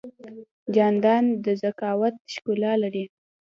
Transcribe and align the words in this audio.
جانداد 0.75 1.25
د 1.45 1.45
ذکاوت 1.61 2.15
ښکلا 2.33 2.73
لري. 2.83 3.03